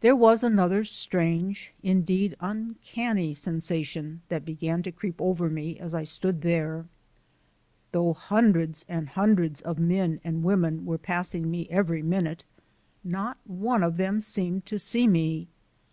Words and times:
There 0.00 0.16
was 0.16 0.42
another 0.42 0.84
strange, 0.84 1.72
indeed 1.84 2.34
uncanny, 2.40 3.32
sensation 3.32 4.22
that 4.28 4.44
began 4.44 4.82
to 4.82 4.90
creep 4.90 5.14
over 5.20 5.48
me 5.48 5.78
as 5.78 5.94
I 5.94 6.02
stood 6.02 6.40
there. 6.40 6.86
Though 7.92 8.12
hundreds 8.12 8.82
upon 8.88 9.06
hundreds 9.06 9.60
of 9.60 9.78
men 9.78 10.20
and 10.24 10.42
women 10.42 10.84
were 10.84 10.98
passing 10.98 11.48
me 11.48 11.68
every 11.70 12.02
minute, 12.02 12.42
not 13.04 13.38
one 13.46 13.84
of 13.84 13.98
them 13.98 14.20
seemed 14.20 14.66
to 14.66 14.80
see 14.80 15.06
me. 15.06 15.46